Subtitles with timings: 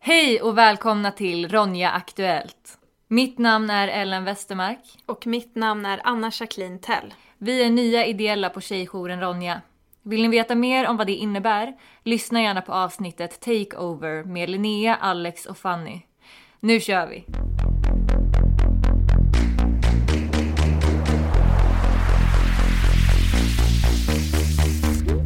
[0.00, 2.78] Hej och välkomna till Ronja Aktuellt.
[3.08, 4.80] Mitt namn är Ellen Westermark.
[5.06, 7.14] Och mitt namn är Anna Jacqueline Tell.
[7.38, 9.60] Vi är nya ideella på Tjejjouren Ronja.
[10.02, 11.74] Vill ni veta mer om vad det innebär?
[12.02, 16.00] Lyssna gärna på avsnittet Takeover med Linnea, Alex och Fanny.
[16.60, 17.24] Nu kör vi!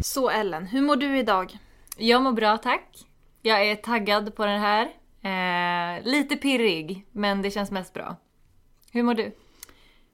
[0.02, 1.58] Så Ellen, hur mår du idag?
[1.96, 3.09] Jag mår bra tack.
[3.42, 4.90] Jag är taggad på den här.
[5.22, 8.16] Eh, lite pirrig, men det känns mest bra.
[8.92, 9.36] Hur mår du?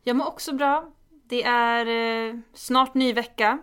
[0.03, 0.93] Jag mår också bra.
[1.25, 3.59] Det är eh, snart ny vecka.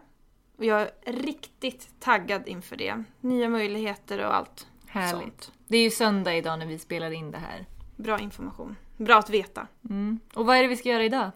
[0.57, 3.03] Och jag är riktigt taggad inför det.
[3.21, 5.21] Nya möjligheter och allt Härligt.
[5.21, 5.51] sånt.
[5.67, 7.65] Det är ju söndag idag när vi spelar in det här.
[7.95, 8.75] Bra information.
[8.97, 9.67] Bra att veta.
[9.89, 10.19] Mm.
[10.33, 11.31] Och vad är det vi ska göra idag?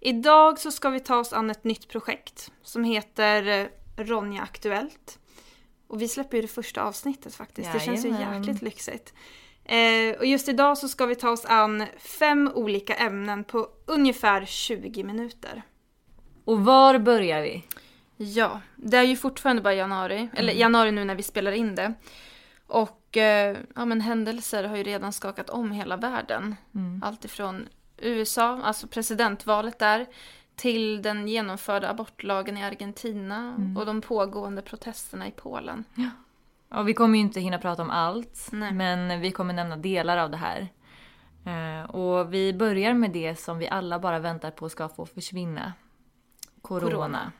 [0.00, 3.66] Idag så ska vi ta oss an ett nytt projekt som heter eh,
[4.04, 5.18] Ronja Aktuellt.
[5.88, 7.72] Och vi släpper ju det första avsnittet faktiskt.
[7.72, 8.42] Det känns ju Jajamän.
[8.42, 9.14] jäkligt lyxigt.
[9.64, 14.44] Eh, och just idag så ska vi ta oss an fem olika ämnen på ungefär
[14.44, 15.62] 20 minuter.
[16.44, 17.64] Och var börjar vi?
[18.16, 21.94] Ja, det är ju fortfarande bara januari, eller januari nu när vi spelar in det.
[22.66, 26.56] Och eh, ja, men händelser har ju redan skakat om hela världen.
[27.02, 30.06] Allt ifrån USA, alltså presidentvalet där,
[30.58, 35.84] till den genomförda abortlagen i Argentina och de pågående protesterna i Polen.
[36.68, 38.72] Ja, vi kommer ju inte hinna prata om allt, Nej.
[38.72, 40.68] men vi kommer nämna delar av det här.
[41.44, 45.72] Eh, och vi börjar med det som vi alla bara väntar på ska få försvinna.
[46.62, 46.90] Corona.
[46.90, 47.32] Corona.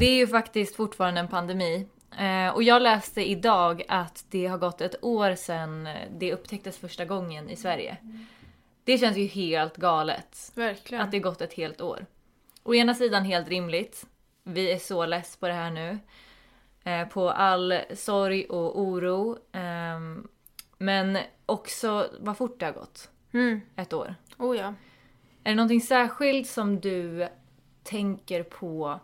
[0.00, 1.86] Det är ju faktiskt fortfarande en pandemi.
[2.18, 7.04] Eh, och jag läste idag att det har gått ett år sedan det upptäcktes första
[7.04, 7.96] gången i Sverige.
[8.86, 10.52] Det känns ju helt galet.
[10.54, 11.04] Verkligen.
[11.04, 12.06] Att det gått ett helt år.
[12.62, 14.06] Å ena sidan helt rimligt.
[14.42, 15.98] Vi är så less på det här nu.
[16.84, 19.38] Eh, på all sorg och oro.
[19.52, 20.28] Ehm,
[20.78, 23.10] men också vad fort det har gått.
[23.32, 23.60] Mm.
[23.76, 24.14] Ett år.
[24.38, 24.74] Oh ja.
[25.44, 27.28] Är det någonting särskilt som du
[27.82, 29.00] tänker på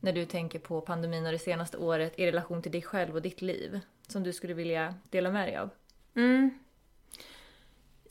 [0.00, 3.22] när du tänker på pandemin och det senaste året i relation till dig själv och
[3.22, 3.80] ditt liv?
[4.08, 5.70] Som du skulle vilja dela med dig av?
[6.14, 6.58] Mm.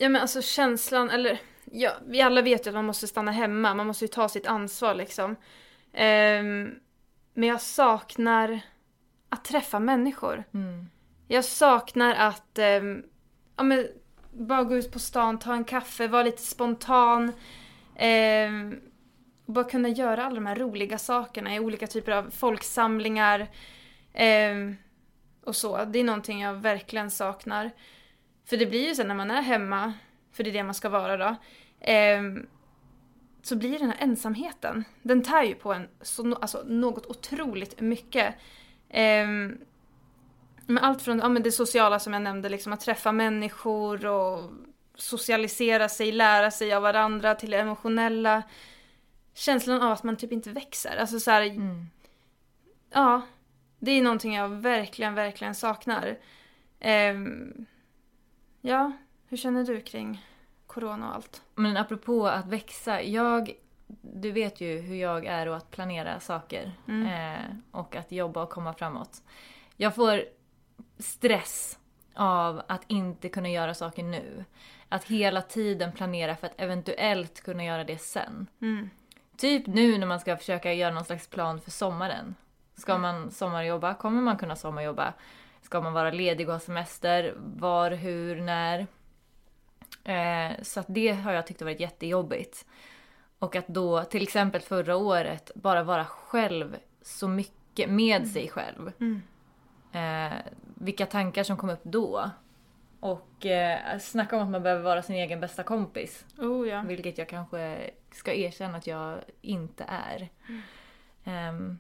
[0.02, 1.40] Ja men alltså känslan, eller
[1.72, 4.48] ja, vi alla vet ju att man måste stanna hemma, man måste ju ta sitt
[4.48, 5.36] ansvar liksom.
[5.94, 6.76] Ehm,
[7.34, 8.60] men jag saknar
[9.30, 10.44] att träffa människor.
[11.28, 13.04] Jag saknar att ehm,
[13.58, 13.88] ja, men,
[14.32, 17.32] bara gå ut på stan, ta en kaffe, vara lite spontan.
[19.46, 23.48] och bara kunna göra alla de här roliga sakerna i olika typer av folksamlingar.
[25.44, 25.86] och så.
[25.86, 27.72] Det är någonting jag verkligen saknar.
[28.52, 29.94] För det blir ju så när man är hemma,
[30.32, 31.36] för det är det man ska vara då,
[31.80, 32.48] ehm,
[33.42, 38.36] så blir den här ensamheten, den tär ju på en så, alltså, något otroligt mycket.
[38.90, 39.58] Ehm,
[40.66, 44.52] med allt från ja, men det sociala som jag nämnde, liksom att träffa människor och
[44.96, 48.44] socialisera sig, lära sig av varandra till det emotionella.
[49.34, 50.98] Känslan av att man typ inte växer.
[50.98, 51.62] Alltså så här,
[52.94, 53.22] ja,
[53.80, 56.18] det är någonting jag verkligen, verkligen saknar.
[56.80, 57.66] Ehm,
[58.62, 58.92] ja,
[59.28, 60.26] hur känner du kring
[60.68, 61.42] corona och allt?
[61.56, 63.52] Men apropå att växa, jag...
[64.02, 66.72] Du vet ju hur jag är och att planera saker.
[67.06, 69.24] Eh, och att jobba och komma framåt.
[69.78, 70.24] Jag får
[70.98, 71.80] stress
[72.16, 74.46] av att inte kunna göra saker nu.
[74.90, 78.48] Att hela tiden planera för att eventuellt kunna göra det sen.
[79.38, 82.36] Typ nu när man ska försöka göra någon slags plan för sommaren.
[82.76, 83.94] Ska man sommarjobba?
[83.94, 85.14] Kommer man kunna sommarjobba?
[85.62, 87.34] Ska man vara ledig och ha semester?
[87.38, 88.88] Var, hur, när?
[90.04, 92.66] Eh, så att det har jag tyckt varit jättejobbigt.
[93.40, 98.92] Och att då, till exempel förra året, bara vara själv så mycket med sig själv.
[99.92, 100.38] Eh,
[100.76, 102.32] vilka tankar som kom upp då.
[103.00, 106.26] Och eh, snacka om att man behöver vara sin egen bästa kompis.
[106.38, 106.82] Oh ja.
[106.82, 110.30] Vilket jag kanske ska erkänna att jag inte är.
[111.24, 111.80] Ehm,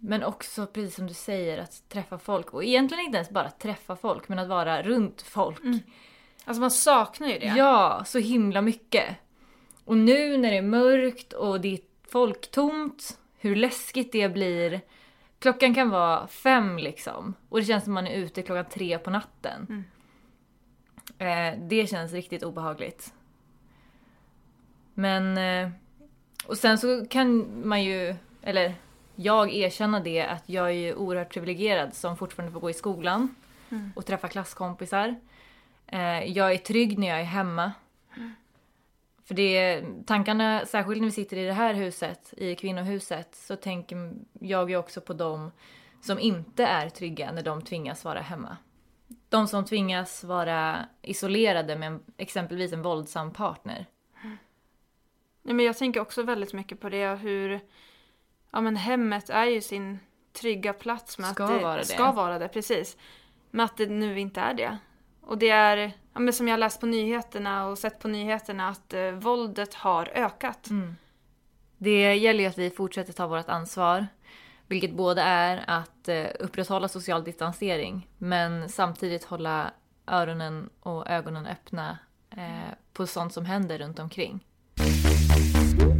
[0.00, 2.54] men också, precis som du säger, att träffa folk.
[2.54, 5.62] Och egentligen inte ens bara träffa folk, men att vara runt folk.
[6.44, 7.46] Alltså man saknar ju det.
[7.56, 9.16] Ja, så himla mycket.
[9.84, 11.80] Och nu när det är mörkt och det är
[12.10, 14.80] folktomt, hur läskigt det blir.
[15.38, 17.34] Klockan kan vara fem liksom.
[17.48, 19.84] Och det känns som man är ute klockan tre på natten.
[21.18, 23.14] Eh, det känns riktigt obehagligt.
[24.94, 25.38] Men...
[25.38, 25.70] Eh,
[26.46, 28.74] och sen så kan man ju, eller
[29.20, 33.34] jag erkänna det att jag är oerhört privilegierad som fortfarande får gå i skolan
[33.94, 35.16] och träffa klasskompisar.
[35.86, 37.72] Eh, jag är trygg när jag är hemma.
[39.24, 44.12] För det tankarna, särskilt när vi sitter i det här huset, i kvinnohuset, så tänker
[44.32, 45.50] jag ju också på dem
[46.00, 48.56] som inte är trygga när de tvingas vara hemma.
[49.28, 53.86] de som tvingas vara isolerade med en, exempelvis en våldsam partner.
[55.42, 57.60] Nej, men jag tänker också väldigt mycket på det hur
[58.50, 59.98] ja, men hemmet är ju sin
[60.32, 61.18] trygga plats.
[61.18, 61.84] Med Ska att det, vara det.
[61.84, 62.96] Ska vara det, precis.
[63.50, 64.78] Men att det nu inte är det.
[65.20, 68.94] Och det är, ja, men som jag läst på nyheterna och sett på nyheterna, att
[68.94, 70.68] eh, våldet har ökat.
[71.78, 74.06] Det gäller ju att vi fortsätter ta vårt ansvar.
[74.66, 79.70] Vilket både är att eh, upprätthålla social distansering men samtidigt hålla
[80.06, 81.98] öronen och ögonen öppna
[82.30, 84.44] eh, på sånt som händer runt omkring.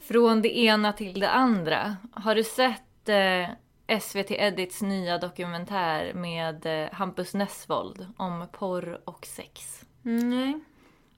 [0.08, 1.96] Från det ena till det andra.
[2.12, 9.26] Har du sett eh, SVT Edits nya dokumentär med eh, Hampus Nessvold om porr och
[9.26, 9.84] sex?
[10.02, 10.60] Nej.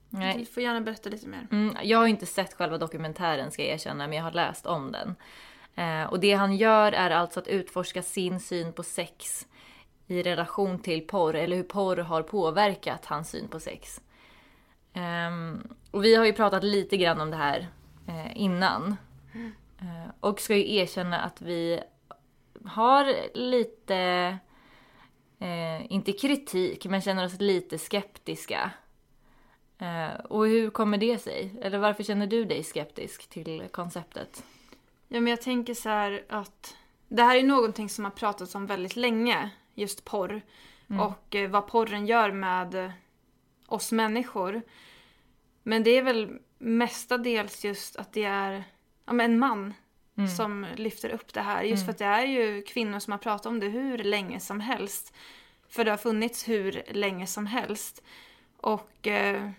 [0.09, 0.39] Nej.
[0.39, 1.47] Du får gärna berätta lite mer.
[1.53, 4.93] Mm, jag har inte sett själva dokumentären ska jag erkänna, men jag har läst om
[4.93, 5.17] den.
[5.75, 9.47] Eh, och det han gör är alltså att utforska sin syn på sex
[10.07, 14.01] i relation till porr, eller hur porr har påverkat hans syn på sex.
[14.93, 17.69] Ehm, och vi har ju pratat lite grann om det här
[18.35, 18.97] innan.
[19.81, 21.81] Eh, och ska ju erkänna att vi
[22.65, 23.97] har lite,
[25.39, 28.71] eh, inte kritik, men känner oss lite skeptiska
[29.81, 31.55] Eh, och hur kommer det sig?
[31.63, 34.45] Eller varför känner du dig skeptisk till konceptet?
[35.09, 36.77] Ja, men jag tänker så här att
[37.09, 40.43] det här är någonting som har pratats om väldigt länge, just porr.
[41.01, 42.91] Och eh, vad porren gör med eh,
[43.67, 44.63] oss människor.
[45.63, 48.65] Men det är väl mestadels just att det är
[49.07, 49.75] ja, en man
[50.37, 51.63] som lyfter upp det här.
[51.63, 54.61] Just för att det är ju kvinnor som har pratat om det hur länge som
[54.61, 55.15] helst.
[55.69, 58.03] För det har funnits hur länge som helst.
[58.57, 59.51] Och eh,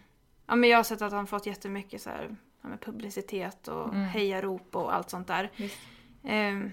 [0.47, 3.93] ja, men jag har sett att han fått jättemycket så här, ja, med publicitet och
[3.95, 5.51] hejarop och allt sånt där.
[6.23, 6.71] Ehm,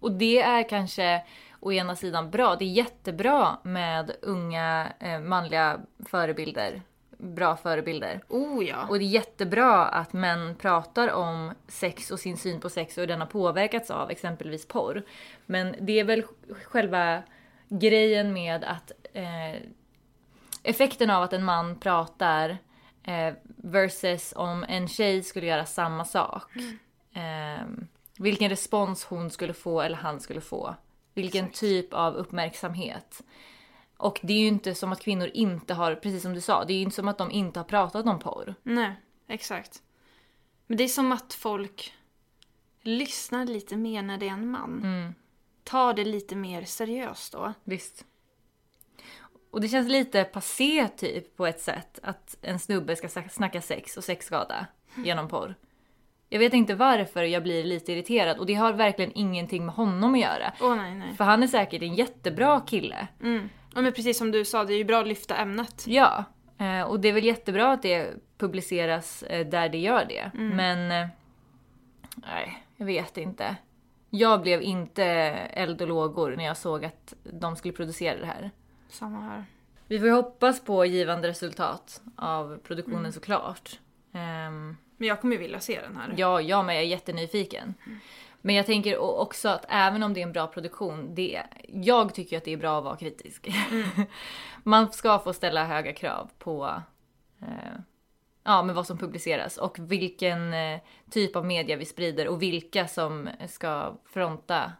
[0.00, 1.22] Och det är kanske
[1.60, 2.56] å ena sidan bra.
[2.56, 6.82] Det är jättebra med unga eh, manliga förebilder.
[7.22, 8.20] Bra förebilder.
[8.28, 8.86] oh ja.
[8.88, 13.00] Och det är jättebra att män pratar om sex och sin syn på sex och
[13.00, 15.02] hur den har påverkats av exempelvis porr.
[15.46, 16.24] Men det är väl
[16.64, 17.22] själva
[17.68, 19.62] grejen med att eh,
[20.62, 22.58] effekten av att en man pratar
[23.02, 26.56] eh, versus om en tjej skulle göra samma sak.
[27.14, 27.66] Eh,
[28.18, 30.74] vilken respons hon skulle få eller han skulle få.
[31.14, 33.22] Vilken typ av uppmärksamhet.
[34.00, 36.72] Och det är ju inte som att kvinnor inte har, precis som du sa, det
[36.72, 38.54] är ju inte som att de inte har pratat om porr.
[38.62, 38.92] Nej,
[39.28, 39.82] exakt.
[40.66, 41.94] Men det är som att folk
[42.82, 44.80] lyssnar lite mer när det är en man.
[44.84, 45.14] Mm.
[45.64, 47.52] Tar det lite mer seriöst då.
[47.64, 48.04] Visst.
[49.50, 53.96] Och det känns lite passé typ på ett sätt att en snubbe ska snacka sex
[53.96, 55.54] och sexskada genom porr.
[56.28, 60.14] Jag vet inte varför jag blir lite irriterad och det har verkligen ingenting med honom
[60.14, 60.52] att göra.
[60.60, 61.16] Åh nej, nej.
[61.16, 63.08] För han är säkert en jättebra kille.
[63.20, 63.48] Mm.
[63.74, 65.84] Ja, men precis som du sa, det är ju bra att lyfta ämnet.
[65.86, 66.24] Ja,
[66.58, 70.30] eh, och det är väl jättebra att det publiceras eh, där det gör det.
[70.34, 70.90] Men...
[71.04, 71.08] eh,
[72.14, 73.56] Nej, jag vet inte.
[74.10, 78.50] Jag blev inte eld och lågor när jag såg att de skulle producera det här.
[78.88, 79.44] Samma här.
[79.86, 83.78] Vi får ju hoppas på givande resultat av produktionen såklart.
[84.12, 86.14] Ehm, Men jag kommer ju vilja se den här.
[86.16, 86.74] ja, jag med.
[86.76, 87.74] Jag är jättenyfiken.
[88.40, 92.36] Men jag tänker också att även om det är en bra produktion, det, jag tycker
[92.36, 93.48] att det är bra att vara kritisk.
[94.62, 96.82] Man ska få ställa höga krav på
[97.40, 97.80] eh,
[98.44, 102.88] ja, med vad som publiceras och vilken eh, typ av media vi sprider och vilka
[102.88, 104.72] som ska fronta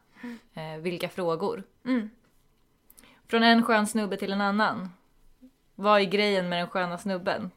[0.54, 1.62] eh, vilka frågor.
[1.84, 2.10] Mm.
[3.28, 4.90] Från en skön snubbe till en annan.
[5.74, 7.50] Vad är grejen med den sköna snubben?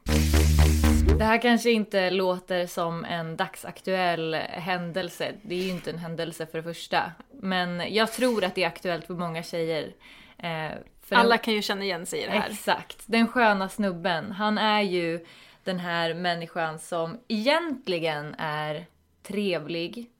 [1.18, 5.32] Det här kanske inte låter som en dagsaktuell händelse.
[5.42, 7.12] Det är ju inte en händelse för det första.
[7.30, 9.94] Men jag tror att det är aktuellt för många tjejer.
[10.38, 10.70] Eh,
[11.02, 12.50] för Alla kan ju känna igen sig i det här.
[12.50, 13.02] Exakt.
[13.06, 14.32] Den sköna snubben.
[14.32, 15.26] Han är ju
[15.64, 18.86] den här människan som egentligen är
[19.22, 20.10] trevlig,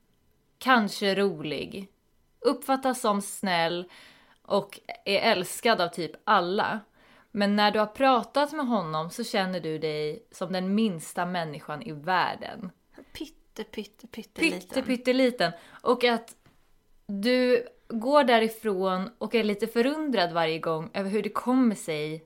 [0.57, 1.87] kanske rolig,
[2.39, 3.89] uppfattas som snäll
[4.41, 6.79] och är älskad av typ alla.
[7.37, 11.81] Men när du har pratat med honom så känner du dig som den minsta människan
[11.81, 12.71] i världen.
[13.13, 14.59] Pytte, pytte, pytte, liten.
[14.59, 15.51] Pytte, pytteliten.
[15.81, 16.35] Och att
[17.07, 22.25] du går därifrån och är lite förundrad varje gång över hur det kommer sig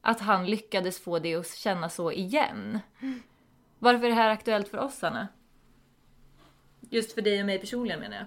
[0.00, 2.78] att han lyckades få dig att känna så igen.
[3.78, 5.28] Varför är det här aktuellt för oss, Anna?
[6.80, 8.26] Just för dig och mig personligen menar jag.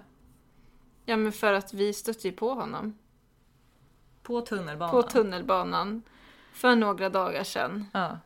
[1.04, 2.98] Ja, men för att vi stötte ju på honom.
[4.22, 4.90] På tunnelbanan.
[4.90, 6.02] På tunnelbanan.
[6.52, 7.86] För några dagar sedan.
[7.92, 8.18] Ja.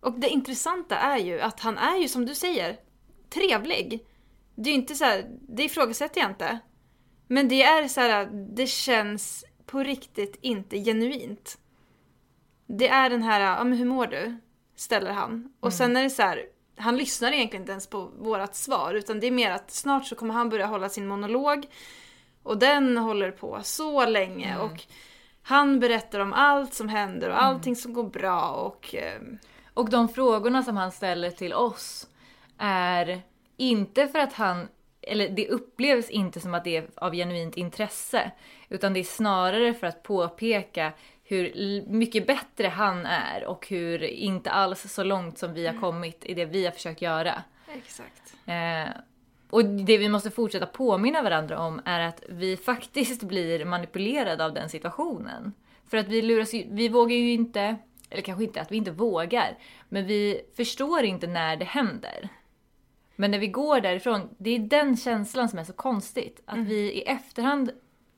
[0.00, 2.76] Och det intressanta är ju att han är ju som du säger,
[3.30, 4.06] trevlig.
[4.54, 6.58] Det är ju inte så här, det ifrågasätter jag inte.
[7.26, 11.58] Men det är så här, det känns på riktigt inte genuint.
[12.66, 14.36] Det är den här, ja men hur mår du?
[14.76, 15.52] Ställer han.
[15.60, 16.42] Och sen är det så här,
[16.76, 20.14] han lyssnar egentligen inte ens på vårat svar utan det är mer att snart så
[20.14, 21.66] kommer han börja hålla sin monolog.
[22.46, 24.82] Och den håller på så länge och
[25.42, 28.94] han berättar om allt som händer och allting som går bra och...
[28.94, 29.20] Eh,
[29.74, 32.08] Och de frågorna som han ställer till oss
[32.58, 33.22] är
[33.56, 34.68] inte för att han,
[35.02, 38.30] eller det upplevs inte som att det är av genuint intresse.
[38.68, 40.92] Utan det är snarare för att påpeka
[41.24, 41.52] hur
[41.88, 46.34] mycket bättre han är och hur inte alls så långt som vi har kommit i
[46.34, 47.42] det vi har försökt göra.
[47.74, 48.34] Exakt.
[48.46, 48.88] Eh,
[49.50, 54.54] och det vi måste fortsätta påminna varandra om är att vi faktiskt blir manipulerade av
[54.54, 55.52] den situationen.
[55.86, 57.76] För att vi luras ju, vi vågar ju inte,
[58.10, 62.28] eller kanske inte att vi inte vågar, men vi förstår inte när det händer.
[63.16, 66.42] Men när vi går därifrån, det är den känslan som är så konstigt.
[66.44, 67.70] Att vi i efterhand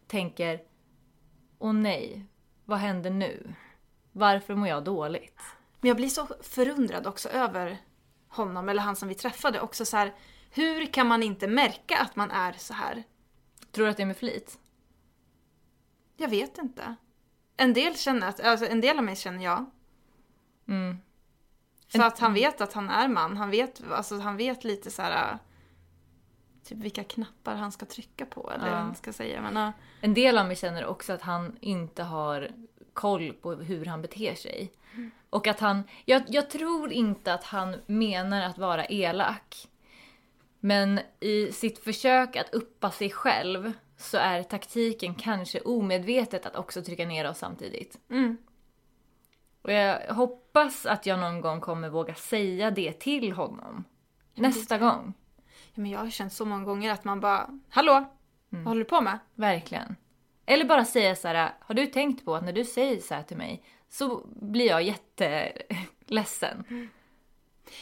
[0.06, 0.60] tänker,
[1.58, 2.24] åh nej,
[2.64, 3.54] vad händer nu?
[4.12, 5.40] Varför mår jag dåligt?
[5.80, 7.78] Men jag blir så förundrad också över
[8.28, 9.60] honom, eller han som vi träffade.
[9.60, 10.14] Också så här,
[10.50, 13.04] hur kan man inte märka att man är så här?
[13.72, 14.58] Tror du att det är med flit?
[16.16, 16.94] Jag vet inte.
[17.56, 19.70] En del känner att, alltså en del av mig känner jag.
[20.68, 20.98] Mm.
[21.88, 23.36] För att han vet att han är man.
[23.36, 25.38] Han vet, alltså han vet lite så här.
[26.64, 28.72] Typ vilka knappar han ska trycka på eller Ja.
[28.74, 29.42] vad man ska säga.
[29.42, 32.50] Men, äh, En del av mig känner också att han inte har
[32.92, 34.72] koll på hur han beter sig.
[35.30, 39.68] Och att han, jag, jag tror inte att han menar att vara elak.
[40.60, 46.82] Men i sitt försök att uppa sig själv så är taktiken kanske omedvetet att också
[46.82, 47.98] trycka ner oss samtidigt.
[48.10, 48.36] mm.
[49.62, 53.84] Och jag hoppas att jag någon gång kommer våga säga det till honom.
[54.34, 55.14] Nästa gång.
[55.74, 58.04] ja, men jag har känt så många gånger att man bara, hallå?
[58.48, 59.18] Vad håller du på med?
[59.34, 59.96] Verkligen.
[60.46, 63.22] Eller bara säga så här, har du tänkt på att när du säger så här
[63.22, 66.64] till mig så blir jag jätteledsen.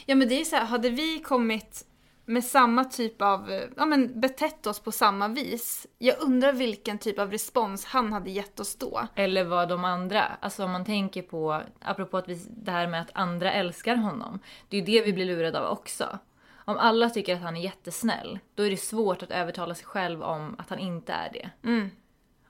[0.05, 1.85] Ja men det är så här, hade vi kommit
[2.29, 5.87] med samma typ av, ja men betett oss på samma vis.
[5.97, 9.07] Jag undrar vilken typ av respons han hade gett oss då.
[9.15, 13.01] Eller vad de andra, alltså om man tänker på, apropå att vi, det här med
[13.01, 14.39] att andra älskar honom.
[14.69, 16.19] Det är ju det vi blir lurade av också.
[16.55, 20.23] Om alla tycker att han är jättesnäll, då är det svårt att övertala sig själv
[20.23, 21.49] om att han inte är det.
[21.63, 21.89] Mm.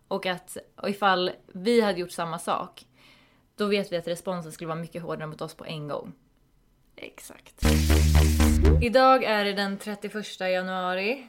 [0.08, 2.86] Och att och ifall vi hade gjort samma sak,
[3.56, 6.14] då vet vi att responsen skulle vara mycket hårdare mot oss på en gång.
[6.96, 7.62] Exakt.
[8.82, 11.28] Idag är det den 31 januari.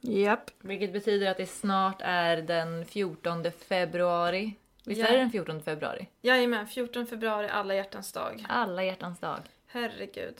[0.00, 0.50] Japp.
[0.60, 4.54] Vilket betyder att det snart är den 14 februari.
[4.84, 5.06] Visst Ja.
[5.06, 6.08] är det den 14 februari?
[6.22, 8.44] Jajamän, 14 februari, alla hjärtans dag.
[8.48, 9.38] Alla hjärtans dag.
[9.66, 10.34] Herregud.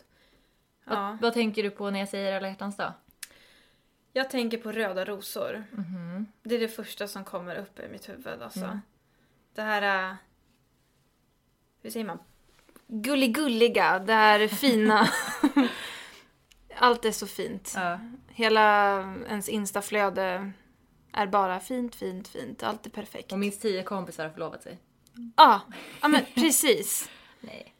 [0.84, 1.18] Vad, Ja.
[1.22, 2.92] vad tänker du på när jag säger alla hjärtans dag?
[4.12, 5.64] Jag tänker på röda rosor.
[5.70, 6.26] Mhm.
[6.42, 8.64] Det är det första som kommer upp i mitt huvud alltså.
[8.64, 8.80] Mm.
[9.54, 10.10] Det här...
[10.10, 10.14] äh,
[11.82, 12.18] Hur säger man?
[12.86, 15.08] Gulligulliga, det här fina.
[16.84, 17.72] Allt är så fint.
[17.76, 18.00] Ja.
[18.28, 18.98] Hela
[19.28, 20.52] ens instaflöde
[21.12, 22.62] är bara fint, fint, fint.
[22.62, 23.32] Allt är perfekt.
[23.32, 24.78] Och minst tio kompisar har förlovat sig.
[25.36, 25.60] Ja,
[26.02, 27.10] ja men precis.
[27.40, 27.74] Nej.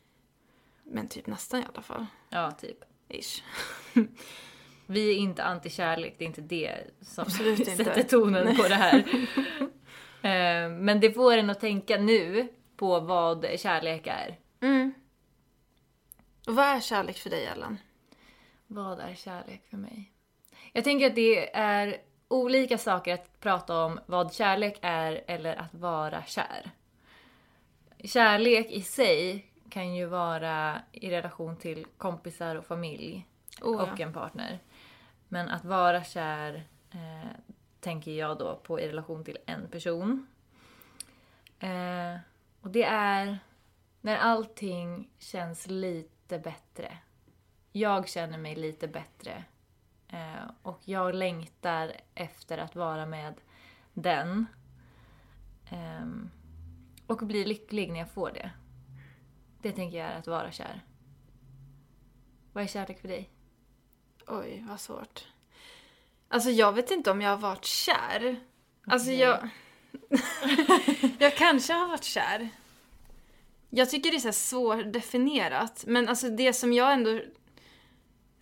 [0.85, 2.07] Men typ nästan i alla fall.
[2.31, 2.79] Ja, typ.
[3.09, 3.43] Ish.
[4.87, 7.77] Vi är inte anti-kärlek, det är inte det som Absolut inte.
[7.77, 9.05] sätter tonen på det här.
[10.23, 14.39] Eh, Men det får en att tänka nu på vad kärlek är.
[14.61, 14.95] Mm.
[16.47, 17.79] Och vad är kärlek för dig, Ellen?
[18.75, 20.13] Vad är kärlek för mig?
[20.73, 21.97] Jag tänker att det är
[22.29, 26.71] olika saker att prata om vad kärlek är eller att vara kär.
[28.05, 33.29] Kärlek i sig kan ju vara i relation till kompisar och familj
[33.63, 34.59] Oh, och en partner.
[35.29, 37.31] Men att vara kär eh,
[37.81, 40.27] tänker jag då på i relation till en person.
[41.59, 42.17] Eh,
[42.61, 43.39] och det är
[44.01, 46.99] när allting känns lite bättre.
[47.77, 49.45] Jag känner mig lite bättre.
[50.09, 53.35] Eh, och jag längtar efter att vara med
[53.95, 54.47] den.
[55.71, 56.31] Ehm,
[57.07, 58.51] och blir lycklig när jag får det.
[59.63, 60.81] Det tänker jag är att vara kär.
[62.53, 63.31] Vad är kärlek för dig?
[64.27, 65.29] Oj, vad svårt.
[66.29, 68.41] Alltså jag vet inte om jag har varit kär.
[68.87, 69.21] Alltså Okej.
[69.21, 69.49] jag...
[71.19, 72.49] jag kanske har varit kär.
[73.71, 75.85] Jag tycker det är så svårdefinierat.
[75.87, 77.21] Men alltså det som jag ändå...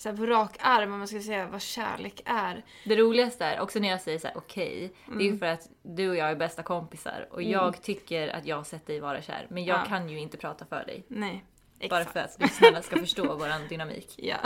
[0.03, 2.65] Så här på rak arm, om man ska säga vad kärlek är.
[2.85, 5.69] Det roligaste är, också när jag säger så här okej, det är ju för att
[5.83, 9.23] du och jag är bästa kompisar och jag tycker att jag har sett dig vara
[9.23, 9.47] kär.
[9.51, 9.85] Men jag Ja.
[9.85, 11.05] kan ju inte prata för dig.
[11.09, 11.45] Nej,
[11.91, 12.13] Bara exakt.
[12.13, 14.15] för att lyssnarna ska förstå våran dynamik.
[14.17, 14.37] Ja.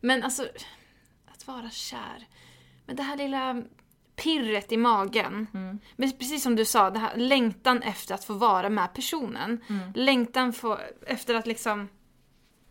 [0.00, 0.48] Men alltså,
[1.26, 2.26] att vara kär.
[2.86, 3.62] Men det här lilla
[4.16, 5.46] pirret i magen.
[5.54, 5.78] Mm.
[5.96, 9.64] Men precis som du sa, det här, längtan efter att få vara med personen.
[9.68, 9.92] Mm.
[9.94, 11.88] Längtan få, efter att liksom...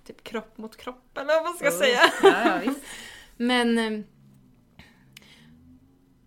[0.04, 2.00] Typ kropp mot kropp eller vad man ska säga.
[2.24, 2.74] Ja, ja.
[3.38, 3.78] Men...
[3.78, 4.00] eh,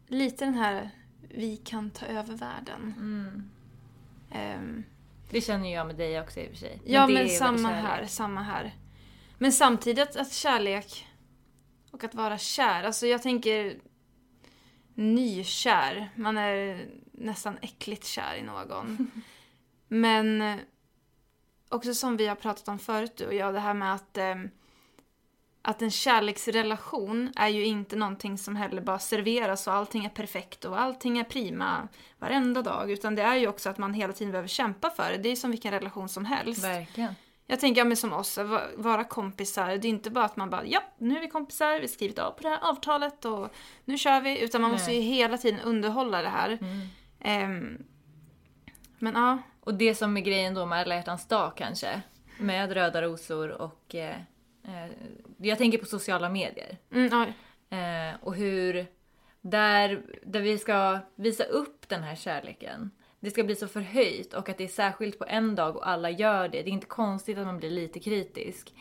[0.08, 0.90] lite den här,
[1.30, 2.94] vi kan ta över världen.
[2.96, 3.50] Mm.
[4.32, 4.84] Ehm,
[5.30, 6.80] Det känner jag med dig också i och för sig.
[6.84, 8.74] ja men samma här, samma här.
[9.38, 11.06] Men samtidigt att kärlek
[11.90, 13.76] och att vara kär, alltså jag tänker
[14.94, 16.10] nykär.
[16.16, 19.10] Man är nästan äckligt kär i någon.
[19.88, 20.60] Men
[21.68, 24.34] också som vi har pratat om förut du och jag, det här med att eh,
[25.62, 30.64] att en kärleksrelation är ju inte någonting som heller bara serveras och allting är perfekt
[30.64, 32.90] och allting är prima varenda dag.
[32.90, 35.18] Utan det är ju också att man hela tiden behöver kämpa för det.
[35.18, 36.64] Det är ju som vilken relation som helst.
[36.64, 37.14] Verkligen.
[37.46, 39.76] Jag tänker, ja, men som oss, va- vara kompisar.
[39.76, 42.18] Det är inte bara att man bara, ja, nu är vi kompisar, vi har skrivit
[42.18, 43.48] av på det här avtalet och
[43.84, 44.40] nu kör vi.
[44.44, 46.58] Utan man måste ju hela tiden underhålla det här.
[46.60, 46.88] Mm.
[47.20, 47.78] Ehm,
[48.98, 52.02] men ja, Och det som är grejen då med alla hjärtans dag kanske,
[52.38, 53.94] med röda rosor och...
[53.94, 54.16] Eh,
[54.64, 54.90] eh,
[55.38, 56.78] jag tänker på sociala medier.
[56.92, 57.10] mm,
[57.70, 58.86] Eh, och hur
[59.40, 62.90] där, där vi ska visa upp den här kärleken.
[63.20, 66.10] Det ska bli så förhöjt och att det är särskilt på en dag och alla
[66.10, 66.62] gör det.
[66.62, 68.74] Det är inte konstigt att man blir lite kritisk.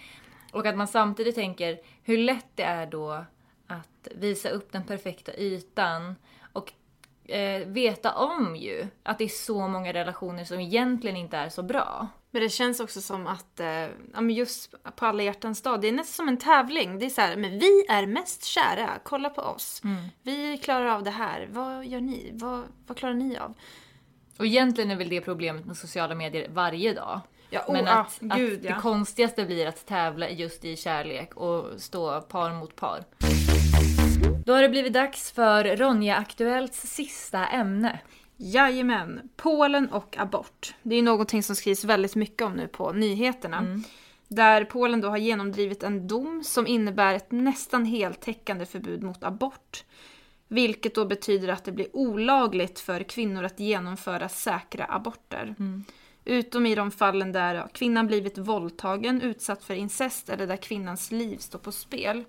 [0.54, 3.26] Och att man samtidigt tänker hur lätt det är då
[3.68, 6.16] att visa upp den perfekta ytan
[6.54, 6.74] och
[7.28, 11.64] eh, veta om ju att det är så många relationer som egentligen inte är så
[11.64, 12.08] bra.
[12.32, 15.88] Men det känns också som att, eh, ja, men just på alla hjärtans dag, det
[15.88, 17.00] är nästan som en tävling.
[17.00, 19.82] Det är så här, men vi är mest kära, kolla på oss.
[20.22, 22.32] Vi klarar av det här, vad gör ni?
[22.34, 23.54] Vad, vad klarar ni av?
[24.38, 27.22] Och egentligen är väl det problemet med sociala medier varje dag.
[27.50, 28.76] Ja, oh, Men ja, att, gud att ja.
[28.76, 33.04] det konstigaste blir att tävla just i kärlek och stå par mot par.
[34.46, 38.00] Då har det blivit dags för Ronja Aktuellts sista ämne.
[38.38, 40.76] Jajamän, Polen och abort.
[40.84, 43.82] Det är någonting som skrivs väldigt mycket om nu på nyheterna.
[44.28, 49.84] Där Polen då har genomdrivit en dom som innebär ett nästan heltäckande förbud mot abort.
[50.48, 55.56] Vilket då betyder att det blir olagligt för kvinnor att genomföra säkra aborter.
[56.26, 61.38] Utom i de fallen där kvinnan blivit våldtagen, utsatt för incest eller där kvinnans liv
[61.38, 62.24] står på spel.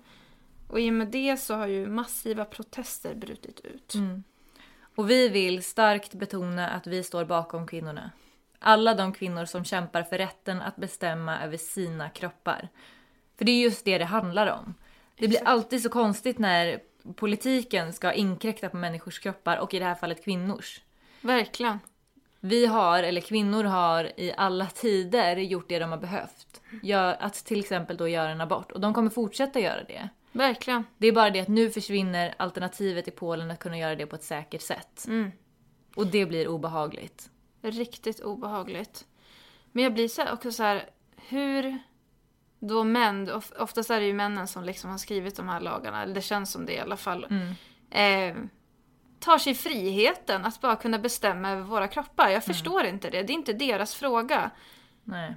[0.67, 3.93] Och i och med det så har ju massiva protester brutit ut.
[4.95, 8.11] Och vi vill starkt betona att vi står bakom kvinnorna.
[8.59, 12.69] Alla de kvinnor som kämpar för rätten att bestämma över sina kroppar.
[13.37, 14.73] För det är just det det handlar om.
[15.17, 16.79] Det blir alltid så konstigt när
[17.15, 20.81] politiken ska inkräkta på människors kroppar och i det här fallet kvinnors.
[21.21, 21.79] Verkligen.
[22.39, 26.61] Vi har, eller kvinnor har, i alla tider gjort det de har behövt.
[26.83, 28.71] Gör, att till exempel då göra en abort.
[28.71, 30.09] Och de kommer fortsätta göra det.
[30.37, 30.85] Verkligen.
[30.97, 34.15] Det är bara det att nu försvinner alternativet i Polen att kunna göra det på
[34.15, 35.05] ett säkert sätt.
[35.07, 35.31] Mm.
[35.95, 37.29] Och det blir obehagligt.
[37.61, 39.05] Riktigt obehagligt.
[39.71, 40.89] Men jag blir så här också så här,
[41.29, 41.79] hur
[42.59, 46.03] då män, of- oftast är det ju männen som liksom har skrivit de här lagarna,
[46.03, 47.27] eller det känns som det i alla fall,
[47.89, 48.35] eh,
[49.19, 52.29] tar sig friheten att bara kunna bestämma över våra kroppar.
[52.29, 54.51] Jag förstår inte det, det är inte deras fråga.
[55.03, 55.35] Nej.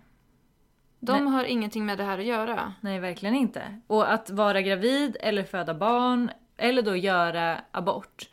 [1.01, 2.75] De har ingenting med det här att göra.
[2.81, 3.81] Nej, verkligen inte.
[3.87, 8.29] Och att vara gravid eller föda barn eller då göra abort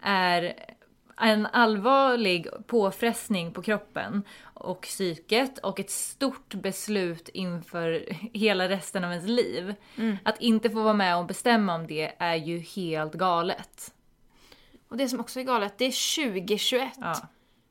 [0.00, 0.54] är
[1.20, 9.10] en allvarlig påfrestning på kroppen och psyket och ett stort beslut inför hela resten av
[9.10, 9.74] ens liv.
[10.22, 13.94] Att inte få vara med och bestämma om det är ju helt galet.
[14.88, 16.92] Och det som också är galet, det är 2021.
[17.00, 17.14] Ja,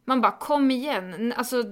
[0.05, 1.34] Man bara, kom igen.
[1.38, 1.63] Alltså,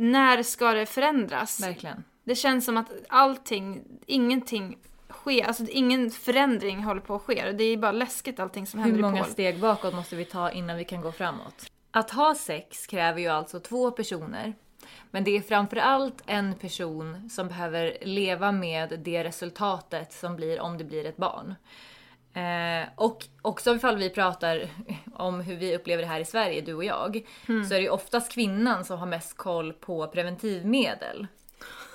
[0.00, 1.62] när ska det förändras?
[1.62, 2.04] verkligen.
[2.24, 7.52] Det känns som att allting, ingenting sker, alltså ingen förändring håller på att ske.
[7.52, 9.32] Det är bara läskigt allting som händer Hur i många Polen.
[9.32, 11.72] steg bakåt måste vi ta innan vi kan gå framåt?
[11.90, 14.54] Att ha sex kräver ju alltså två personer.
[15.10, 20.78] Men det är framförallt en person som behöver leva med det resultatet som blir om
[20.78, 21.54] det blir ett barn.
[22.34, 24.68] Eh, och också ifall vi pratar
[25.14, 27.88] om hur vi upplever det här i Sverige, du och jag, så är det ju
[27.88, 31.26] oftast kvinnan som har mest koll på preventivmedel.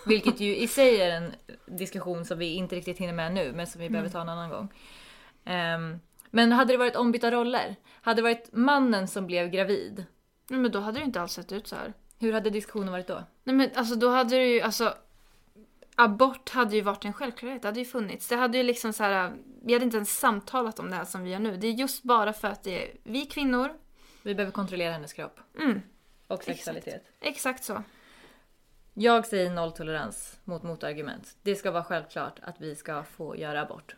[0.05, 1.33] Vilket ju i sig är en
[1.65, 4.49] diskussion som vi inte riktigt hinner med nu, men som vi behöver ta en annan
[4.49, 4.73] gång.
[5.45, 5.99] Ehm,
[6.31, 10.05] men hade det varit ombytta roller, hade det varit mannen som blev gravid,
[10.49, 11.93] Nej, men då hade det inte alls sett ut så här.
[12.19, 13.23] hur hade diskussionen varit då?
[13.43, 14.93] Nej men alltså då hade det ju, alltså
[15.95, 18.27] abort hade ju varit en självklarhet, det hade ju funnits.
[18.27, 21.23] Det hade ju liksom så här, vi hade inte ens samtalat om det här som
[21.23, 21.57] vi gör nu.
[21.57, 23.69] Det är just bara för att det är vi kvinnor,
[24.23, 25.39] Vi behöver kontrollera hennes kropp.
[25.59, 25.81] mm,
[26.27, 27.03] Och sexualitet.
[27.21, 27.83] exakt så.
[28.93, 31.37] Jag säger nolltolerans mot motargument.
[31.41, 33.95] Det ska vara självklart att vi ska få göra abort.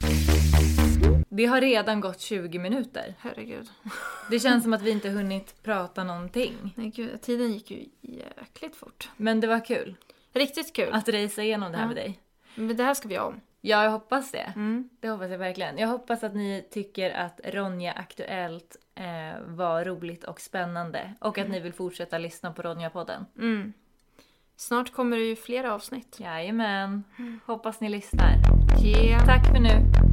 [1.29, 3.13] Det har redan gått 20 minuter.
[3.19, 3.69] Herregud.
[4.29, 6.73] Det känns som att vi inte hunnit prata någonting.
[6.75, 9.09] Nej gud, tiden gick ju jäkligt fort.
[9.17, 9.95] Men det var kul
[10.37, 10.93] Riktigt kul.
[10.93, 11.87] att racea igenom det här Ja.
[11.87, 12.19] med dig.
[12.55, 13.41] Men det här ska vi göra om.
[13.61, 14.53] Ja, jag hoppas det.
[14.55, 14.89] Mm.
[14.99, 15.77] Det hoppas jag verkligen.
[15.77, 21.13] Jag hoppas att ni tycker att Ronja Aktuellt eh, var roligt och spännande.
[21.19, 23.25] Och att ni vill fortsätta lyssna på Ronja-podden.
[23.37, 23.73] Mm.
[24.55, 26.17] Snart kommer det ju flera avsnitt.
[26.19, 27.03] Jajamän.
[27.45, 28.33] Hoppas ni lyssnar.
[28.85, 29.25] Yeah.
[29.25, 30.06] Tack för nu.